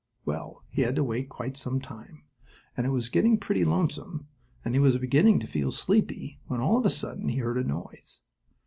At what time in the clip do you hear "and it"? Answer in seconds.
2.75-2.89